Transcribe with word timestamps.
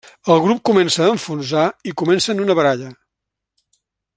El 0.35 0.39
grup 0.45 0.61
comença 0.69 1.03
a 1.07 1.09
enfonsar 1.17 1.65
i 1.91 1.95
comencen 2.03 2.41
una 2.47 2.57
baralla. 2.61 2.91